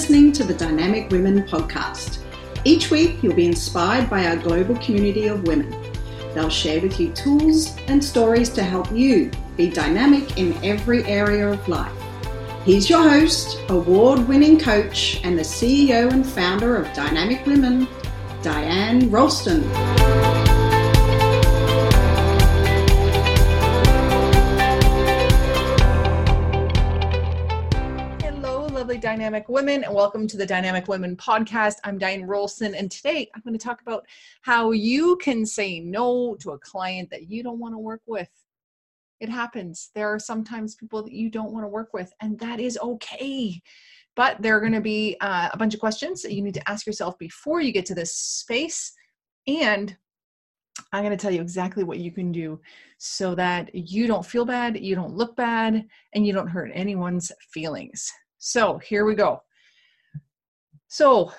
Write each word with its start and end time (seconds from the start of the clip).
listening 0.00 0.32
to 0.32 0.44
the 0.44 0.54
Dynamic 0.54 1.10
Women 1.10 1.42
podcast. 1.42 2.20
Each 2.64 2.90
week, 2.90 3.22
you'll 3.22 3.34
be 3.34 3.44
inspired 3.44 4.08
by 4.08 4.28
our 4.28 4.36
global 4.36 4.74
community 4.76 5.26
of 5.26 5.46
women. 5.46 5.70
They'll 6.32 6.48
share 6.48 6.80
with 6.80 6.98
you 6.98 7.12
tools 7.12 7.76
and 7.86 8.02
stories 8.02 8.48
to 8.54 8.62
help 8.62 8.90
you 8.92 9.30
be 9.58 9.68
dynamic 9.68 10.38
in 10.38 10.54
every 10.64 11.04
area 11.04 11.50
of 11.50 11.68
life. 11.68 11.92
He's 12.64 12.88
your 12.88 13.02
host, 13.02 13.58
award 13.68 14.26
winning 14.26 14.58
coach, 14.58 15.20
and 15.22 15.38
the 15.38 15.42
CEO 15.42 16.10
and 16.10 16.26
founder 16.26 16.76
of 16.76 16.90
Dynamic 16.94 17.44
Women, 17.44 17.86
Diane 18.40 19.10
Rolston. 19.10 19.60
Dynamic 29.10 29.48
women 29.48 29.82
and 29.82 29.92
welcome 29.92 30.28
to 30.28 30.36
the 30.36 30.46
dynamic 30.46 30.86
women 30.86 31.16
podcast. 31.16 31.78
I'm 31.82 31.98
diane 31.98 32.22
rolston 32.22 32.76
and 32.76 32.88
today 32.88 33.28
i'm 33.34 33.42
going 33.42 33.58
to 33.58 33.64
talk 33.64 33.80
about 33.82 34.06
how 34.42 34.70
you 34.70 35.16
can 35.16 35.44
say 35.44 35.80
no 35.80 36.36
to 36.36 36.52
a 36.52 36.58
client 36.60 37.10
that 37.10 37.28
you 37.28 37.42
don't 37.42 37.58
want 37.58 37.74
to 37.74 37.78
work 37.78 38.02
with. 38.06 38.28
It 39.18 39.28
happens. 39.28 39.90
There 39.96 40.06
are 40.06 40.20
sometimes 40.20 40.76
people 40.76 41.02
that 41.02 41.12
you 41.12 41.28
don't 41.28 41.50
want 41.50 41.64
to 41.64 41.68
work 41.68 41.92
with 41.92 42.12
and 42.20 42.38
that 42.38 42.60
is 42.60 42.78
okay. 42.80 43.60
But 44.14 44.40
there 44.40 44.56
are 44.56 44.60
going 44.60 44.74
to 44.74 44.80
be 44.80 45.16
uh, 45.20 45.48
a 45.52 45.56
bunch 45.56 45.74
of 45.74 45.80
questions 45.80 46.22
that 46.22 46.32
you 46.32 46.40
need 46.40 46.54
to 46.54 46.70
ask 46.70 46.86
yourself 46.86 47.18
before 47.18 47.60
you 47.60 47.72
get 47.72 47.86
to 47.86 47.96
this 47.96 48.14
space 48.14 48.92
and 49.48 49.96
I'm 50.92 51.02
going 51.02 51.18
to 51.18 51.20
tell 51.20 51.32
you 51.32 51.40
exactly 51.40 51.82
what 51.82 51.98
you 51.98 52.12
can 52.12 52.30
do 52.30 52.60
so 52.98 53.34
that 53.34 53.74
you 53.74 54.06
don't 54.06 54.24
feel 54.24 54.44
bad, 54.44 54.78
you 54.78 54.94
don't 54.94 55.16
look 55.16 55.34
bad, 55.34 55.84
and 56.12 56.24
you 56.24 56.32
don't 56.32 56.46
hurt 56.46 56.70
anyone's 56.72 57.32
feelings. 57.52 58.12
So 58.40 58.78
here 58.78 59.04
we 59.04 59.14
go. 59.14 59.42
So 60.88 61.30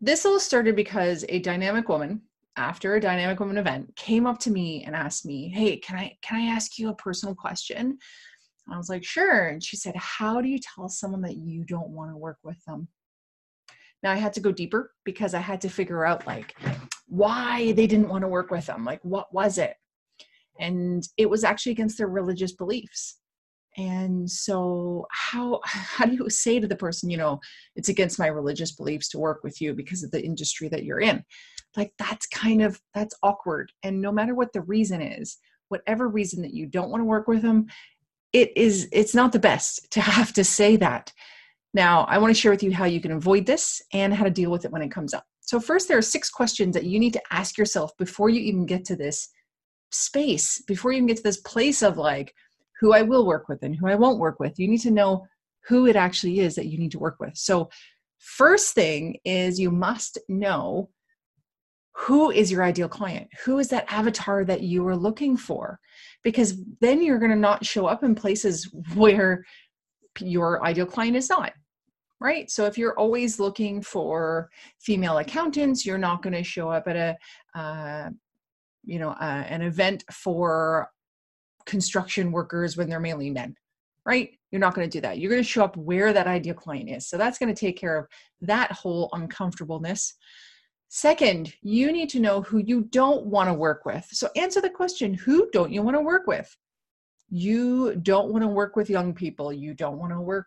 this 0.00 0.24
all 0.24 0.38
started 0.38 0.76
because 0.76 1.24
a 1.28 1.40
dynamic 1.40 1.88
woman 1.88 2.22
after 2.56 2.94
a 2.94 3.00
dynamic 3.00 3.40
woman 3.40 3.58
event 3.58 3.94
came 3.96 4.24
up 4.24 4.38
to 4.38 4.50
me 4.52 4.84
and 4.84 4.94
asked 4.94 5.26
me, 5.26 5.48
"Hey, 5.48 5.76
can 5.78 5.98
I 5.98 6.16
can 6.22 6.40
I 6.40 6.54
ask 6.54 6.78
you 6.78 6.88
a 6.90 6.94
personal 6.94 7.34
question?" 7.34 7.98
I 8.70 8.76
was 8.76 8.88
like, 8.88 9.04
"Sure." 9.04 9.48
And 9.48 9.62
she 9.62 9.76
said, 9.76 9.96
"How 9.96 10.40
do 10.40 10.48
you 10.48 10.60
tell 10.60 10.88
someone 10.88 11.22
that 11.22 11.38
you 11.38 11.64
don't 11.64 11.90
want 11.90 12.12
to 12.12 12.16
work 12.16 12.38
with 12.44 12.64
them?" 12.66 12.88
Now 14.04 14.12
I 14.12 14.16
had 14.16 14.32
to 14.34 14.40
go 14.40 14.52
deeper 14.52 14.94
because 15.04 15.34
I 15.34 15.40
had 15.40 15.60
to 15.62 15.68
figure 15.68 16.06
out 16.06 16.24
like 16.24 16.54
why 17.08 17.72
they 17.72 17.88
didn't 17.88 18.08
want 18.08 18.22
to 18.22 18.28
work 18.28 18.52
with 18.52 18.66
them. 18.66 18.84
Like 18.84 19.04
what 19.04 19.34
was 19.34 19.58
it? 19.58 19.74
And 20.60 21.06
it 21.16 21.28
was 21.28 21.42
actually 21.42 21.72
against 21.72 21.98
their 21.98 22.08
religious 22.08 22.52
beliefs 22.52 23.18
and 23.76 24.30
so 24.30 25.06
how 25.10 25.60
how 25.64 26.06
do 26.06 26.14
you 26.14 26.30
say 26.30 26.58
to 26.58 26.66
the 26.66 26.76
person 26.76 27.10
you 27.10 27.16
know 27.16 27.38
it's 27.74 27.88
against 27.88 28.18
my 28.18 28.26
religious 28.26 28.72
beliefs 28.72 29.08
to 29.08 29.18
work 29.18 29.42
with 29.44 29.60
you 29.60 29.74
because 29.74 30.02
of 30.02 30.10
the 30.10 30.24
industry 30.24 30.68
that 30.68 30.84
you're 30.84 31.00
in. 31.00 31.24
Like 31.76 31.92
that's 31.98 32.26
kind 32.26 32.62
of 32.62 32.80
that's 32.94 33.14
awkward. 33.22 33.72
And 33.82 34.00
no 34.00 34.10
matter 34.10 34.34
what 34.34 34.52
the 34.52 34.62
reason 34.62 35.02
is 35.02 35.38
whatever 35.68 36.08
reason 36.08 36.42
that 36.42 36.54
you 36.54 36.64
don't 36.64 36.90
want 36.90 37.00
to 37.00 37.06
work 37.06 37.26
with 37.26 37.42
them 37.42 37.66
it 38.32 38.56
is 38.56 38.88
it's 38.92 39.14
not 39.14 39.32
the 39.32 39.38
best 39.38 39.90
to 39.90 40.00
have 40.00 40.32
to 40.34 40.44
say 40.44 40.76
that. 40.76 41.12
Now 41.74 42.04
i 42.04 42.18
want 42.18 42.34
to 42.34 42.40
share 42.40 42.52
with 42.52 42.62
you 42.62 42.72
how 42.72 42.86
you 42.86 43.00
can 43.00 43.12
avoid 43.12 43.46
this 43.46 43.82
and 43.92 44.14
how 44.14 44.24
to 44.24 44.30
deal 44.30 44.50
with 44.50 44.64
it 44.64 44.72
when 44.72 44.82
it 44.82 44.90
comes 44.90 45.12
up. 45.12 45.24
So 45.40 45.60
first 45.60 45.88
there 45.88 45.98
are 45.98 46.02
six 46.02 46.30
questions 46.30 46.74
that 46.74 46.84
you 46.84 46.98
need 46.98 47.12
to 47.12 47.22
ask 47.30 47.58
yourself 47.58 47.96
before 47.98 48.30
you 48.30 48.40
even 48.40 48.66
get 48.66 48.84
to 48.86 48.96
this 48.96 49.28
space 49.92 50.62
before 50.62 50.90
you 50.92 50.96
even 50.96 51.06
get 51.06 51.16
to 51.18 51.22
this 51.22 51.40
place 51.40 51.82
of 51.82 51.96
like 51.96 52.34
who 52.80 52.92
I 52.92 53.02
will 53.02 53.26
work 53.26 53.48
with 53.48 53.62
and 53.62 53.74
who 53.74 53.88
I 53.88 53.94
won't 53.94 54.18
work 54.18 54.38
with. 54.40 54.58
You 54.58 54.68
need 54.68 54.82
to 54.82 54.90
know 54.90 55.26
who 55.66 55.86
it 55.86 55.96
actually 55.96 56.40
is 56.40 56.54
that 56.54 56.66
you 56.66 56.78
need 56.78 56.92
to 56.92 56.98
work 56.98 57.16
with. 57.20 57.36
So, 57.36 57.68
first 58.18 58.74
thing 58.74 59.16
is 59.24 59.60
you 59.60 59.70
must 59.70 60.18
know 60.28 60.90
who 61.96 62.30
is 62.30 62.52
your 62.52 62.62
ideal 62.62 62.88
client? 62.88 63.28
Who 63.44 63.58
is 63.58 63.68
that 63.68 63.90
avatar 63.90 64.44
that 64.44 64.60
you 64.60 64.86
are 64.86 64.96
looking 64.96 65.36
for? 65.36 65.80
Because 66.22 66.62
then 66.80 67.02
you're 67.02 67.18
going 67.18 67.30
to 67.30 67.36
not 67.36 67.64
show 67.64 67.86
up 67.86 68.04
in 68.04 68.14
places 68.14 68.70
where 68.94 69.44
your 70.20 70.64
ideal 70.64 70.86
client 70.86 71.16
is 71.16 71.30
not. 71.30 71.52
Right. 72.20 72.50
So 72.50 72.64
if 72.64 72.78
you're 72.78 72.98
always 72.98 73.38
looking 73.38 73.82
for 73.82 74.48
female 74.80 75.18
accountants, 75.18 75.84
you're 75.84 75.98
not 75.98 76.22
going 76.22 76.32
to 76.32 76.42
show 76.42 76.70
up 76.70 76.88
at 76.88 76.96
a, 76.96 77.58
uh, 77.58 78.10
you 78.84 78.98
know, 78.98 79.10
uh, 79.10 79.44
an 79.48 79.60
event 79.60 80.02
for 80.10 80.90
construction 81.66 82.32
workers 82.32 82.76
when 82.76 82.88
they're 82.88 83.00
mainly 83.00 83.30
men, 83.30 83.54
right? 84.04 84.30
You're 84.50 84.60
not 84.60 84.74
going 84.74 84.88
to 84.88 84.96
do 84.96 85.02
that. 85.02 85.18
You're 85.18 85.30
going 85.30 85.42
to 85.42 85.48
show 85.48 85.64
up 85.64 85.76
where 85.76 86.12
that 86.12 86.26
ideal 86.26 86.54
client 86.54 86.88
is. 86.88 87.08
So 87.08 87.18
that's 87.18 87.38
going 87.38 87.52
to 87.52 87.60
take 87.60 87.76
care 87.76 87.98
of 87.98 88.06
that 88.40 88.72
whole 88.72 89.10
uncomfortableness. 89.12 90.14
Second, 90.88 91.52
you 91.62 91.90
need 91.92 92.08
to 92.10 92.20
know 92.20 92.42
who 92.42 92.58
you 92.58 92.82
don't 92.82 93.26
want 93.26 93.48
to 93.48 93.54
work 93.54 93.84
with. 93.84 94.06
So 94.12 94.28
answer 94.36 94.60
the 94.60 94.70
question 94.70 95.12
who 95.12 95.50
don't 95.52 95.72
you 95.72 95.82
want 95.82 95.96
to 95.96 96.00
work 96.00 96.26
with? 96.26 96.56
You 97.28 97.96
don't 97.96 98.30
want 98.30 98.44
to 98.44 98.48
work 98.48 98.76
with 98.76 98.88
young 98.88 99.12
people. 99.12 99.52
You 99.52 99.74
don't 99.74 99.98
want 99.98 100.12
to 100.12 100.20
work 100.20 100.46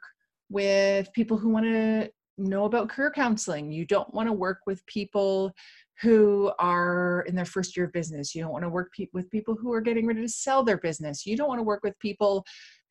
with 0.49 1.11
people 1.13 1.37
who 1.37 1.49
want 1.49 1.65
to 1.65 2.09
know 2.37 2.63
about 2.63 2.89
career 2.89 3.11
counseling. 3.11 3.71
You 3.71 3.85
don't 3.85 4.11
want 4.13 4.29
to 4.29 4.33
work 4.33 4.59
with 4.65 4.85
people 4.85 5.53
who 6.01 6.51
are 6.59 7.25
in 7.27 7.35
their 7.35 7.45
first 7.45 7.75
year 7.75 7.85
of 7.85 7.91
business. 7.91 8.33
You 8.33 8.41
don't 8.41 8.51
want 8.51 8.63
to 8.63 8.69
work 8.69 8.91
pe- 8.95 9.07
with 9.13 9.29
people 9.29 9.55
who 9.55 9.73
are 9.73 9.81
getting 9.81 10.07
ready 10.07 10.21
to 10.21 10.29
sell 10.29 10.63
their 10.63 10.77
business. 10.77 11.25
You 11.25 11.35
don't 11.35 11.49
want 11.49 11.59
to 11.59 11.63
work 11.63 11.81
with 11.83 11.97
people 11.99 12.45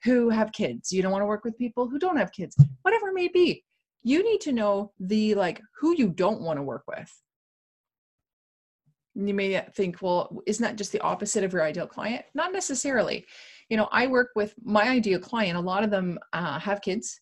who 0.05 0.29
have 0.29 0.53
kids. 0.53 0.93
You 0.93 1.03
don't 1.03 1.13
want 1.13 1.23
to 1.23 1.27
work 1.27 1.45
with 1.45 1.57
people 1.59 1.89
who 1.89 1.99
don't 1.99 2.19
have 2.19 2.33
kids. 2.33 2.57
Whatever 2.83 3.09
it 3.09 3.15
may 3.15 3.29
be. 3.29 3.65
You 4.03 4.23
need 4.23 4.41
to 4.43 4.53
know 4.53 4.93
the 5.01 5.35
like 5.35 5.61
who 5.81 5.95
you 5.97 6.09
don't 6.09 6.41
want 6.41 6.59
to 6.59 6.63
work 6.63 6.85
with. 6.87 7.11
You 9.15 9.35
may 9.35 9.61
think, 9.75 10.01
well, 10.01 10.41
isn't 10.47 10.63
that 10.63 10.77
just 10.77 10.93
the 10.93 11.01
opposite 11.01 11.43
of 11.43 11.53
your 11.53 11.65
ideal 11.65 11.89
client? 11.89 12.25
Not 12.35 12.53
necessarily. 12.53 13.27
You 13.69 13.77
know, 13.77 13.89
I 13.91 14.07
work 14.07 14.31
with 14.37 14.55
my 14.63 14.89
ideal 14.89 15.19
client. 15.19 15.57
A 15.57 15.61
lot 15.61 15.83
of 15.83 15.91
them 15.91 16.19
uh, 16.33 16.61
have 16.61 16.81
kids 16.81 17.21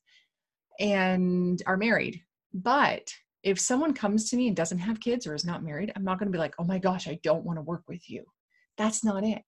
and 0.78 1.62
are 1.66 1.78
married, 1.78 2.20
but 2.52 3.10
if 3.46 3.60
someone 3.60 3.94
comes 3.94 4.28
to 4.28 4.36
me 4.36 4.48
and 4.48 4.56
doesn't 4.56 4.78
have 4.78 4.98
kids 4.98 5.24
or 5.24 5.32
is 5.32 5.44
not 5.44 5.62
married, 5.62 5.92
I'm 5.94 6.02
not 6.02 6.18
going 6.18 6.26
to 6.26 6.32
be 6.32 6.38
like, 6.38 6.56
oh 6.58 6.64
my 6.64 6.80
gosh, 6.80 7.06
I 7.06 7.20
don't 7.22 7.44
want 7.44 7.58
to 7.58 7.62
work 7.62 7.84
with 7.86 8.10
you. 8.10 8.24
That's 8.76 9.04
not 9.04 9.22
it. 9.22 9.42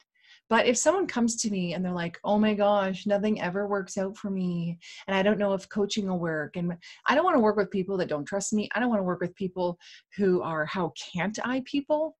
But 0.48 0.66
if 0.66 0.78
someone 0.78 1.09
comes 1.09 1.34
to 1.42 1.50
me 1.50 1.75
and 1.75 1.84
they're 1.84 1.91
like, 1.91 2.16
oh 2.22 2.38
my 2.38 2.54
gosh, 2.54 3.06
nothing 3.06 3.41
ever 3.41 3.66
works 3.66 3.98
out 3.98 4.16
for 4.16 4.31
me, 4.31 4.78
and 5.08 5.16
I 5.16 5.25
don't 5.25 5.38
know 5.38 5.53
if 5.53 5.69
coaching 5.69 6.06
will 6.06 6.20
work, 6.20 6.54
and 6.56 6.75
I 7.06 7.16
don't 7.16 7.25
want 7.25 7.34
to 7.34 7.41
work 7.41 7.56
with 7.56 7.72
people 7.72 7.97
that 7.97 8.08
don't 8.08 8.25
trust 8.25 8.53
me, 8.53 8.69
I 8.72 8.78
don't 8.78 8.88
want 8.88 9.00
to 9.00 9.04
work 9.04 9.20
with 9.20 9.34
people 9.34 9.76
who 10.16 10.42
are 10.42 10.64
how 10.64 10.92
can't 11.12 11.37
I 11.44 11.62
people. 11.66 12.16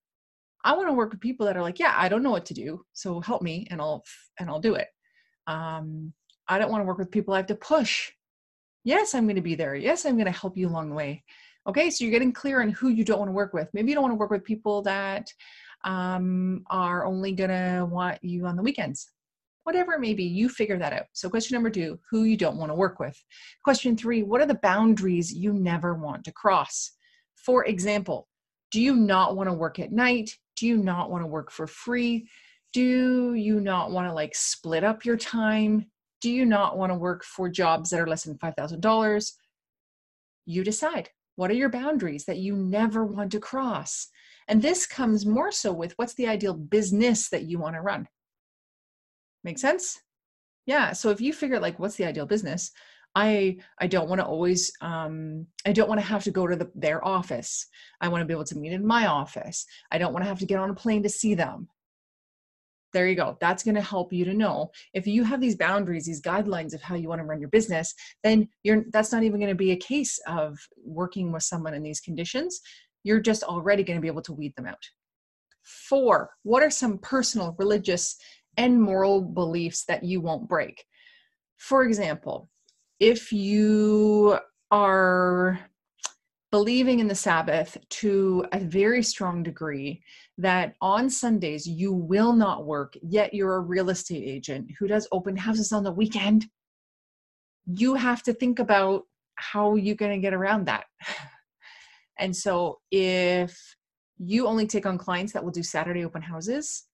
I 0.65 0.77
want 0.77 0.89
to 0.89 0.95
work 0.95 1.13
with 1.13 1.21
people 1.21 1.47
that 1.47 1.57
are 1.57 1.63
like, 1.63 1.79
yeah, 1.79 1.95
I 1.97 2.09
don't 2.09 2.25
know 2.25 2.33
what 2.33 2.47
to 2.47 2.55
do, 2.55 2.85
so 2.93 3.21
help 3.21 3.41
me, 3.41 3.69
and 3.71 3.81
I'll 3.81 4.03
and 4.41 4.51
I'll 4.51 4.61
do 4.61 4.75
it. 4.75 4.89
Um, 5.47 6.13
I 6.49 6.59
don't 6.59 6.73
want 6.73 6.83
to 6.83 6.87
work 6.87 6.99
with 6.99 7.13
people 7.13 7.35
I 7.35 7.39
have 7.39 7.47
to 7.47 7.55
push. 7.55 8.11
Yes, 8.83 9.15
I'm 9.15 9.27
going 9.27 9.37
to 9.37 9.43
be 9.43 9.55
there. 9.55 9.77
Yes, 9.77 10.05
I'm 10.05 10.17
going 10.17 10.33
to 10.33 10.33
help 10.33 10.57
you 10.57 10.69
along 10.69 10.91
the 10.91 10.97
way. 10.97 11.23
Okay, 11.69 11.91
so 11.91 12.03
you're 12.03 12.13
getting 12.13 12.33
clear 12.33 12.63
on 12.63 12.71
who 12.71 12.89
you 12.89 13.05
don't 13.05 13.19
want 13.19 13.29
to 13.29 13.35
work 13.35 13.53
with. 13.53 13.69
Maybe 13.75 13.91
you 13.91 13.95
don't 13.95 14.03
want 14.03 14.13
to 14.13 14.19
work 14.19 14.31
with 14.31 14.43
people 14.43 14.81
that 14.83 15.31
um, 15.85 16.65
are 16.71 17.05
only 17.05 17.33
going 17.33 17.51
to 17.51 17.85
want 17.85 18.25
you 18.25 18.47
on 18.47 18.57
the 18.57 18.63
weekends. 18.63 19.11
Whatever 19.65 19.93
it 19.93 20.01
may 20.01 20.15
be, 20.15 20.25
you 20.25 20.49
figure 20.49 20.79
that 20.79 20.95
out. 20.95 21.05
So, 21.13 21.29
question 21.29 21.55
number 21.57 21.69
two 21.69 21.99
who 22.11 22.25
you 22.25 22.39
don't 22.39 22.57
want 22.57 22.71
to 22.71 22.75
work 22.75 22.99
with. 22.99 23.23
Question 23.63 23.99
three 23.99 24.23
what 24.23 24.41
are 24.41 24.47
the 24.47 24.55
boundaries 24.63 25.31
you 25.31 25.53
never 25.53 25.93
want 25.93 26.25
to 26.25 26.33
cross? 26.33 26.93
For 27.35 27.67
example, 27.67 28.29
do 28.71 28.81
you 28.81 28.97
not 28.97 29.37
want 29.37 29.51
to 29.51 29.53
work 29.53 29.79
at 29.79 29.93
night? 29.93 30.31
Do 30.57 30.67
you 30.67 30.79
not 30.79 31.11
want 31.11 31.23
to 31.23 31.27
work 31.27 31.51
for 31.51 31.67
free? 31.67 32.31
Do 32.73 33.35
you 33.35 33.61
not 33.61 33.91
want 33.91 34.09
to 34.09 34.15
like 34.15 34.35
split 34.35 34.85
up 34.85 35.05
your 35.05 35.19
time? 35.19 35.91
Do 36.23 36.31
you 36.31 36.47
not 36.47 36.79
want 36.79 36.91
to 36.93 36.99
work 36.99 37.25
for 37.25 37.51
jobs 37.51 37.91
that 37.91 38.01
are 38.01 38.09
less 38.09 38.25
than 38.25 38.39
$5,000? 38.39 39.33
You 40.47 40.65
decide. 40.65 41.11
What 41.39 41.53
are 41.53 41.55
your 41.55 41.69
boundaries 41.69 42.25
that 42.25 42.39
you 42.39 42.57
never 42.57 43.05
want 43.05 43.31
to 43.31 43.39
cross? 43.39 44.09
And 44.49 44.61
this 44.61 44.89
comes 44.89 45.25
more 45.25 45.53
so 45.53 45.73
with 45.73 45.93
what's 45.93 46.15
the 46.15 46.27
ideal 46.27 46.53
business 46.53 47.29
that 47.29 47.45
you 47.45 47.61
want 47.61 47.77
to 47.77 47.81
run? 47.81 48.09
Make 49.45 49.61
sense? 49.61 50.01
Yeah. 50.67 50.93
So 50.95 51.11
if 51.11 51.21
you 51.21 51.33
figure 51.33 51.61
like 51.61 51.79
what's 51.79 51.95
the 51.95 52.07
ideal 52.07 52.27
business, 52.27 52.73
I 53.15 53.59
I 53.79 53.87
don't 53.87 54.09
want 54.09 54.21
to 54.21 54.27
always 54.27 54.73
um, 54.81 55.47
I 55.65 55.71
don't 55.71 55.89
want 55.89 56.01
to 56.01 56.07
have 56.09 56.25
to 56.25 56.33
go 56.33 56.45
to 56.45 56.57
the, 56.57 56.73
their 56.75 57.07
office. 57.07 57.69
I 58.01 58.09
want 58.09 58.23
to 58.23 58.27
be 58.27 58.35
able 58.35 58.43
to 58.43 58.59
meet 58.59 58.73
in 58.73 58.85
my 58.85 59.07
office. 59.07 59.65
I 59.93 59.99
don't 59.99 60.13
want 60.13 60.25
to 60.25 60.29
have 60.29 60.41
to 60.41 60.47
get 60.47 60.59
on 60.59 60.71
a 60.71 60.75
plane 60.75 61.05
to 61.05 61.09
see 61.09 61.35
them 61.35 61.69
there 62.93 63.09
you 63.09 63.15
go. 63.15 63.37
That's 63.41 63.63
going 63.63 63.75
to 63.75 63.83
help 63.83 64.13
you 64.13 64.25
to 64.25 64.35
know. 64.35 64.71
If 64.95 65.07
you 65.07 65.25
have 65.25 65.41
these 65.41 65.57
boundaries 65.57 66.07
these 66.07 66.23
guidelines 66.23 66.75
of 66.75 66.83
how 66.83 66.95
you 66.95 67.09
want 67.09 67.21
to 67.21 67.25
run 67.25 67.41
your 67.41 67.51
business 67.51 67.95
then 68.23 68.49
you're 68.63 68.85
that's 68.93 69.13
not 69.13 69.23
even 69.23 69.41
going 69.41 69.51
to 69.51 69.55
be 69.55 69.73
a 69.73 69.77
case 69.77 70.19
of 70.27 70.59
working 70.85 71.33
with 71.33 71.43
someone 71.43 71.75
in 71.75 71.83
these 71.83 72.01
conditions. 72.01 72.61
You're 73.05 73.21
just 73.21 73.43
already 73.43 73.83
going 73.83 73.97
to 73.97 74.03
be 74.03 74.09
able 74.09 74.23
to 74.23 74.33
weed 74.33 74.55
them 74.57 74.67
out. 74.67 74.83
Four 75.63 76.31
what 76.43 76.63
are 76.63 76.71
some 76.71 76.99
personal 76.99 77.55
religious 77.59 78.17
and 78.57 78.81
moral 78.81 79.23
beliefs 79.23 79.85
that 79.87 80.05
you 80.05 80.21
won't 80.21 80.49
break? 80.49 80.85
For 81.59 81.85
example 81.85 82.49
if 83.01 83.33
you 83.33 84.39
are 84.71 85.61
believing 86.51 87.01
in 87.01 87.09
the 87.09 87.15
Sabbath 87.15 87.77
to 87.91 88.45
a 88.53 88.59
very 88.59 89.03
strong 89.03 89.43
degree 89.43 90.03
that 90.39 90.75
on 90.81 91.11
Sundays 91.11 91.67
you 91.67 91.93
will 91.93 92.33
not 92.33 92.65
work, 92.65 92.97
yet 93.03 93.35
you're 93.35 93.57
a 93.57 93.61
real 93.61 93.91
estate 93.91 94.25
agent 94.27 94.71
who 94.79 94.87
does 94.87 95.09
open 95.13 95.37
houses 95.37 95.73
on 95.73 95.85
the 95.85 95.93
weekend, 95.93 96.47
you 97.67 97.95
have 97.95 98.23
to 98.23 98.33
think 98.33 98.59
about 98.59 99.03
how 99.35 99.75
you're 99.75 99.95
going 99.95 100.13
to 100.13 100.25
get 100.25 100.35
around 100.35 100.67
that. 100.67 100.85
And 102.21 102.35
so 102.35 102.81
if 102.91 103.77
you 104.19 104.49
only 104.49 104.67
take 104.67 104.87
on 104.87 104.99
clients 104.99 105.33
that 105.33 105.45
will 105.45 105.53
do 105.53 105.63
Saturday 105.63 106.05
open 106.05 106.21
houses 106.21 106.87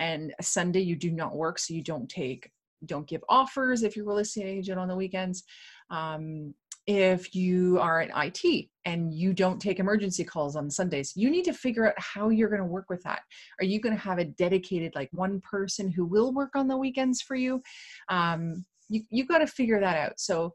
and 0.00 0.34
Sunday 0.40 0.80
you 0.80 0.96
do 0.96 1.12
not 1.12 1.36
work, 1.36 1.60
so 1.60 1.72
you 1.72 1.80
don't 1.80 2.08
take, 2.08 2.50
don't 2.84 3.06
give 3.06 3.22
offers 3.28 3.82
if 3.82 3.96
you're 3.96 4.04
a 4.04 4.08
real 4.08 4.18
estate 4.18 4.46
agent 4.46 4.78
on 4.78 4.88
the 4.88 4.96
weekends. 4.96 5.44
Um, 5.90 6.54
if 6.86 7.34
you 7.34 7.78
are 7.80 8.02
in 8.02 8.10
IT 8.14 8.66
and 8.84 9.12
you 9.12 9.32
don't 9.32 9.58
take 9.58 9.78
emergency 9.78 10.22
calls 10.22 10.54
on 10.54 10.70
Sundays, 10.70 11.12
you 11.16 11.30
need 11.30 11.44
to 11.44 11.54
figure 11.54 11.86
out 11.86 11.94
how 11.96 12.28
you're 12.28 12.50
going 12.50 12.60
to 12.60 12.66
work 12.66 12.90
with 12.90 13.02
that. 13.04 13.20
Are 13.58 13.64
you 13.64 13.80
going 13.80 13.96
to 13.96 14.02
have 14.02 14.18
a 14.18 14.26
dedicated, 14.26 14.94
like 14.94 15.08
one 15.12 15.40
person 15.40 15.90
who 15.90 16.04
will 16.04 16.32
work 16.34 16.50
on 16.54 16.68
the 16.68 16.76
weekends 16.76 17.22
for 17.22 17.36
you? 17.36 17.62
Um, 18.08 18.64
you 18.88 19.02
you 19.10 19.26
got 19.26 19.38
to 19.38 19.46
figure 19.46 19.80
that 19.80 19.96
out. 19.96 20.20
So 20.20 20.52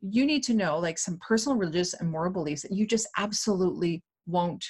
you 0.00 0.26
need 0.26 0.42
to 0.44 0.54
know 0.54 0.78
like 0.78 0.98
some 0.98 1.18
personal, 1.26 1.58
religious, 1.58 1.94
and 1.94 2.10
moral 2.10 2.32
beliefs 2.32 2.62
that 2.62 2.72
you 2.72 2.86
just 2.86 3.08
absolutely 3.16 4.02
won't 4.26 4.64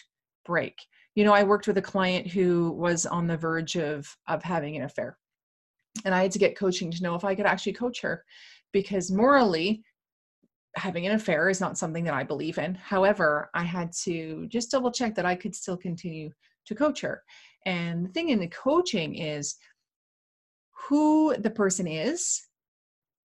break. 0.45 0.75
You 1.15 1.25
know, 1.25 1.33
I 1.33 1.43
worked 1.43 1.67
with 1.67 1.79
a 1.79 1.83
client 1.83 2.29
who 2.29 2.73
was 2.73 3.07
on 3.07 3.27
the 3.27 3.37
verge 3.37 3.77
of 3.77 4.07
of 4.29 4.43
having 4.43 4.77
an 4.77 4.85
affair, 4.85 5.17
and 6.05 6.15
I 6.15 6.23
had 6.23 6.33
to 6.33 6.39
get 6.39 6.57
coaching 6.57 6.91
to 6.91 7.03
know 7.03 7.15
if 7.15 7.25
I 7.25 7.35
could 7.35 7.47
actually 7.47 7.73
coach 7.73 8.01
her 8.01 8.25
because 8.73 9.11
morally 9.11 9.83
having 10.77 11.07
an 11.07 11.15
affair 11.15 11.49
is 11.49 11.61
not 11.61 11.79
something 11.79 12.05
that 12.05 12.15
I 12.15 12.23
believe 12.23 12.59
in. 12.59 12.75
However, 12.75 13.51
I 13.55 13.65
had 13.65 13.93
to 14.05 14.47
just 14.49 14.71
double 14.71 14.93
check 14.93 15.15
that 15.15 15.27
I 15.27 15.35
could 15.35 15.55
still 15.55 15.77
continue 15.77 16.31
to 16.67 16.75
coach 16.75 17.01
her. 17.01 17.23
And 17.67 18.05
the 18.05 18.11
thing 18.11 18.29
in 18.29 18.39
the 18.39 18.49
coaching 18.49 19.17
is 19.17 19.57
who 20.89 21.37
the 21.39 21.51
person 21.51 21.87
is 21.87 22.43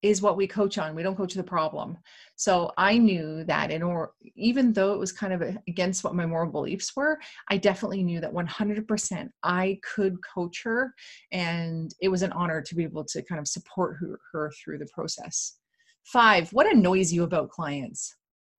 is 0.04 0.22
what 0.22 0.36
we 0.36 0.46
coach 0.46 0.78
on. 0.78 0.94
We 0.94 1.02
don't 1.02 1.16
coach 1.16 1.34
the 1.34 1.44
problem. 1.44 1.98
So 2.36 2.72
I 2.78 2.98
knew 2.98 3.46
that 3.46 3.72
in 3.72 3.82
or 3.82 4.12
even 4.36 4.74
though 4.74 4.94
it 4.94 5.00
was 5.00 5.14
kind 5.14 5.32
of 5.32 5.58
against 5.68 6.04
what 6.04 6.14
my 6.14 6.26
moral 6.26 6.52
beliefs 6.52 6.94
were, 6.96 7.20
I 7.50 7.58
definitely 7.58 8.04
knew 8.04 8.20
that 8.20 8.34
100% 8.34 9.30
I 9.44 9.80
could 9.82 10.18
coach 10.22 10.62
her 10.66 10.94
and 11.32 11.96
it 12.02 12.10
was 12.10 12.22
an 12.22 12.34
honor 12.34 12.62
to 12.62 12.76
be 12.76 12.84
able 12.84 13.06
to 13.06 13.24
kind 13.24 13.40
of 13.40 13.48
support 13.48 13.96
her, 14.02 14.20
her 14.34 14.52
through 14.62 14.80
the 14.80 14.90
process. 14.94 15.58
Five, 16.04 16.52
what 16.52 16.72
annoys 16.72 17.14
you 17.14 17.24
about 17.24 17.50
clients? 17.50 18.14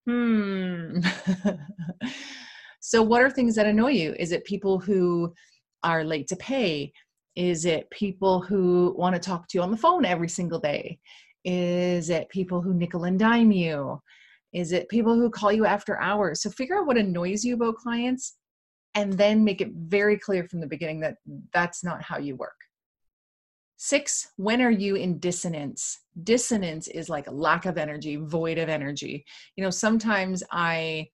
Hmm. 0.08 1.00
so, 2.80 3.02
what 3.02 3.22
are 3.22 3.30
things 3.30 3.54
that 3.56 3.66
annoy 3.66 3.90
you? 3.90 4.14
Is 4.18 4.32
it 4.32 4.44
people 4.44 4.78
who 4.78 5.34
are 5.82 6.04
late 6.04 6.26
to 6.28 6.36
pay? 6.36 6.92
Is 7.36 7.64
it 7.64 7.90
people 7.90 8.40
who 8.40 8.94
want 8.96 9.14
to 9.14 9.20
talk 9.20 9.48
to 9.48 9.58
you 9.58 9.62
on 9.62 9.70
the 9.70 9.76
phone 9.76 10.04
every 10.04 10.28
single 10.28 10.58
day? 10.58 10.98
Is 11.44 12.10
it 12.10 12.28
people 12.28 12.60
who 12.60 12.74
nickel 12.74 13.04
and 13.04 13.18
dime 13.18 13.52
you? 13.52 14.00
Is 14.52 14.72
it 14.72 14.88
people 14.88 15.14
who 15.14 15.30
call 15.30 15.52
you 15.52 15.66
after 15.66 16.00
hours? 16.00 16.42
So, 16.42 16.50
figure 16.50 16.78
out 16.78 16.86
what 16.86 16.96
annoys 16.96 17.44
you 17.44 17.54
about 17.54 17.76
clients 17.76 18.36
and 18.94 19.12
then 19.12 19.44
make 19.44 19.60
it 19.60 19.72
very 19.74 20.18
clear 20.18 20.46
from 20.48 20.60
the 20.60 20.66
beginning 20.66 21.00
that 21.00 21.16
that's 21.52 21.82
not 21.82 22.02
how 22.02 22.18
you 22.18 22.36
work. 22.36 22.54
Six, 23.76 24.28
when 24.36 24.62
are 24.62 24.70
you 24.70 24.94
in 24.94 25.18
dissonance? 25.18 25.98
Dissonance 26.22 26.88
is 26.88 27.08
like 27.08 27.26
a 27.26 27.34
lack 27.34 27.66
of 27.66 27.76
energy, 27.76 28.16
void 28.16 28.56
of 28.56 28.68
energy. 28.68 29.24
You 29.56 29.64
know, 29.64 29.70
sometimes 29.70 30.42
I 30.52 31.08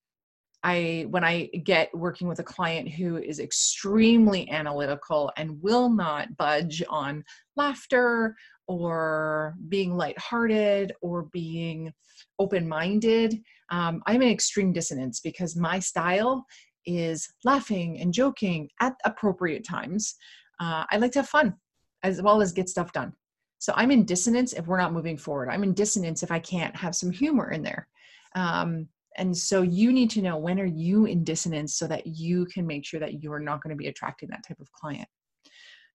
I 0.63 1.07
when 1.09 1.25
I 1.25 1.47
get 1.65 1.95
working 1.97 2.29
with 2.29 2.39
a 2.39 2.45
client 2.45 2.89
who 2.89 3.17
is 3.17 3.41
extremely 3.41 4.51
analytical 4.51 5.33
and 5.37 5.61
will 5.63 5.89
not 5.89 6.37
budge 6.37 6.83
on 6.89 7.25
laughter 7.57 8.37
or 8.67 9.55
being 9.69 9.97
lighthearted 9.97 10.93
or 11.01 11.25
being 11.33 11.93
open-minded, 12.39 13.43
um, 13.71 14.03
I'm 14.07 14.23
in 14.23 14.31
extreme 14.31 14.73
dissonance 14.73 15.21
because 15.21 15.57
my 15.57 15.79
style 15.79 16.45
is 16.87 17.29
laughing 17.45 18.01
and 18.01 18.13
joking 18.13 18.69
at 18.81 18.95
appropriate 19.05 19.67
times. 19.67 20.15
Uh, 20.61 20.85
I 20.91 20.99
like 20.99 21.13
to 21.13 21.21
have 21.21 21.29
fun 21.29 21.55
as 22.03 22.21
well 22.23 22.41
as 22.43 22.53
get 22.53 22.69
stuff 22.69 22.93
done. 22.93 23.13
So 23.59 23.73
I'm 23.77 23.91
in 23.91 24.05
dissonance 24.05 24.53
if 24.53 24.67
we're 24.67 24.81
not 24.81 24.93
moving 24.93 25.19
forward. 25.19 25.51
I'm 25.51 25.63
in 25.63 25.75
dissonance 25.75 26.23
if 26.23 26.31
I 26.31 26.39
can't 26.39 26.75
have 26.77 26.95
some 26.95 27.11
humor 27.11 27.51
in 27.51 27.63
there. 27.63 27.89
Um, 28.35 28.89
and 29.17 29.37
so 29.37 29.63
you 29.63 29.93
need 29.93 30.11
to 30.11 30.23
know 30.23 30.37
when 30.37 30.61
are 30.61 30.67
you 30.67 31.07
in 31.07 31.25
dissonance 31.25 31.75
so 31.75 31.87
that 31.89 32.07
you 32.07 32.47
can 32.47 32.67
make 32.67 32.85
sure 32.85 33.01
that 33.01 33.23
you're 33.23 33.41
not 33.41 33.63
going 33.63 33.75
to 33.75 33.79
be 33.79 33.89
attracting 33.89 34.29
that 34.31 34.47
type 34.47 34.61
of 34.61 34.71
client. 34.73 35.09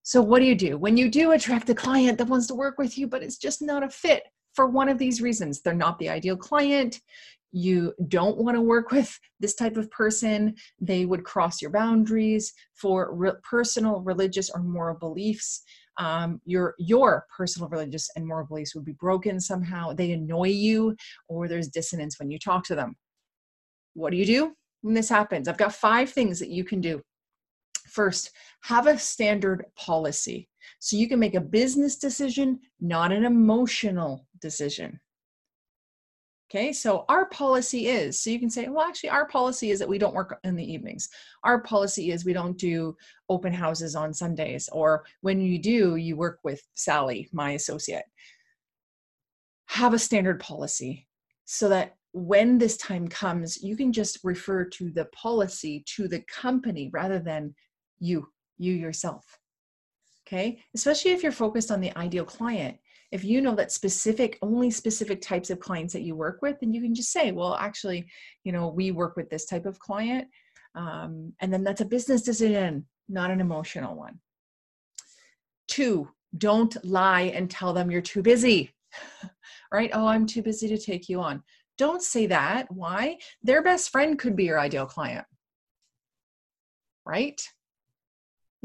So 0.03 0.21
what 0.21 0.39
do 0.39 0.45
you 0.45 0.55
do 0.55 0.77
when 0.77 0.97
you 0.97 1.09
do 1.09 1.31
attract 1.31 1.69
a 1.69 1.75
client 1.75 2.17
that 2.17 2.27
wants 2.27 2.47
to 2.47 2.55
work 2.55 2.77
with 2.77 2.97
you, 2.97 3.07
but 3.07 3.23
it's 3.23 3.37
just 3.37 3.61
not 3.61 3.83
a 3.83 3.89
fit 3.89 4.23
for 4.53 4.67
one 4.67 4.89
of 4.89 4.97
these 4.97 5.21
reasons? 5.21 5.61
They're 5.61 5.73
not 5.73 5.97
the 5.97 6.09
ideal 6.09 6.37
client. 6.37 6.99
You 7.51 7.93
don't 8.09 8.37
want 8.37 8.55
to 8.55 8.61
work 8.61 8.91
with 8.91 9.17
this 9.39 9.55
type 9.55 9.77
of 9.77 9.89
person. 9.89 10.55
They 10.79 11.05
would 11.05 11.23
cross 11.23 11.61
your 11.61 11.71
boundaries 11.71 12.53
for 12.75 13.15
re- 13.15 13.31
personal, 13.49 14.01
religious, 14.01 14.49
or 14.49 14.61
moral 14.61 14.97
beliefs 14.99 15.63
um, 15.97 16.41
your 16.45 16.75
your 16.77 17.25
personal 17.35 17.69
religious 17.69 18.09
and 18.15 18.27
moral 18.27 18.45
beliefs 18.45 18.75
would 18.75 18.85
be 18.85 18.93
broken 18.93 19.39
somehow 19.39 19.93
they 19.93 20.11
annoy 20.11 20.49
you 20.49 20.95
or 21.27 21.47
there's 21.47 21.69
dissonance 21.69 22.19
when 22.19 22.29
you 22.29 22.37
talk 22.37 22.63
to 22.65 22.75
them 22.75 22.95
what 23.95 24.11
do 24.11 24.17
you 24.17 24.25
do 24.25 24.53
when 24.81 24.93
this 24.93 25.09
happens 25.09 25.47
i've 25.47 25.57
got 25.57 25.73
five 25.73 26.09
things 26.09 26.39
that 26.39 26.49
you 26.49 26.63
can 26.63 26.79
do 26.79 27.01
first 27.87 28.31
have 28.61 28.87
a 28.87 28.97
standard 28.97 29.65
policy 29.75 30.47
so 30.79 30.95
you 30.95 31.07
can 31.07 31.19
make 31.19 31.35
a 31.35 31.41
business 31.41 31.97
decision 31.97 32.59
not 32.79 33.11
an 33.11 33.25
emotional 33.25 34.27
decision 34.41 34.99
Okay, 36.51 36.71
so 36.71 37.05
our 37.09 37.25
policy 37.29 37.87
is 37.87 38.19
so 38.19 38.29
you 38.29 38.39
can 38.39 38.51
say, 38.51 38.67
well, 38.67 38.85
actually, 38.85 39.09
our 39.09 39.27
policy 39.27 39.71
is 39.71 39.79
that 39.79 39.89
we 39.89 39.97
don't 39.97 40.13
work 40.13 40.39
in 40.43 40.55
the 40.55 40.73
evenings. 40.73 41.09
Our 41.43 41.59
policy 41.61 42.11
is 42.11 42.23
we 42.23 42.33
don't 42.33 42.57
do 42.57 42.95
open 43.29 43.51
houses 43.51 43.95
on 43.95 44.13
Sundays, 44.13 44.69
or 44.71 45.05
when 45.21 45.41
you 45.41 45.57
do, 45.57 45.95
you 45.95 46.15
work 46.15 46.39
with 46.43 46.61
Sally, 46.75 47.29
my 47.33 47.51
associate. 47.51 48.05
Have 49.65 49.95
a 49.95 49.99
standard 49.99 50.39
policy 50.39 51.07
so 51.45 51.67
that 51.69 51.95
when 52.15 52.57
this 52.57 52.77
time 52.77 53.09
comes, 53.09 53.61
you 53.61 53.75
can 53.75 53.91
just 53.91 54.19
refer 54.23 54.63
to 54.63 54.89
the 54.89 55.03
policy 55.05 55.83
to 55.85 56.07
the 56.07 56.21
company 56.21 56.89
rather 56.93 57.19
than 57.19 57.53
you, 57.99 58.25
you 58.57 58.71
yourself. 58.71 59.37
Okay, 60.25 60.63
especially 60.73 61.11
if 61.11 61.21
you're 61.21 61.33
focused 61.33 61.71
on 61.71 61.81
the 61.81 61.95
ideal 61.97 62.23
client. 62.23 62.77
If 63.11 63.25
you 63.25 63.41
know 63.41 63.53
that 63.55 63.73
specific 63.73 64.39
only 64.41 64.71
specific 64.71 65.21
types 65.21 65.49
of 65.49 65.59
clients 65.59 65.91
that 65.91 66.03
you 66.03 66.15
work 66.15 66.41
with 66.41 66.59
then 66.59 66.73
you 66.73 66.81
can 66.81 66.95
just 66.95 67.11
say 67.11 67.31
well 67.31 67.53
actually 67.55 68.07
you 68.43 68.51
know 68.51 68.67
we 68.67 68.91
work 68.91 69.15
with 69.15 69.29
this 69.29 69.45
type 69.45 69.65
of 69.65 69.79
client 69.79 70.27
um, 70.73 71.31
and 71.39 71.53
then 71.53 71.63
that's 71.63 71.81
a 71.81 71.85
business 71.85 72.23
decision 72.23 72.85
not 73.07 73.29
an 73.29 73.39
emotional 73.39 73.95
one. 73.95 74.19
Two 75.67 76.09
don't 76.37 76.75
lie 76.83 77.31
and 77.35 77.49
tell 77.49 77.71
them 77.73 77.91
you're 77.91 78.01
too 78.01 78.21
busy 78.21 78.73
right? 79.71 79.91
Oh 79.93 80.07
i'm 80.07 80.25
too 80.25 80.41
busy 80.41 80.67
to 80.69 80.77
take 80.77 81.07
you 81.07 81.21
on 81.21 81.43
don't 81.77 82.01
say 82.01 82.27
that 82.27 82.71
why 82.71 83.17
their 83.43 83.61
best 83.61 83.89
friend 83.89 84.17
could 84.19 84.35
be 84.35 84.45
your 84.45 84.59
ideal 84.59 84.85
client 84.85 85.25
right 87.05 87.41